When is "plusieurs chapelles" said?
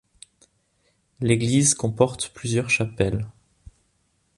2.33-3.27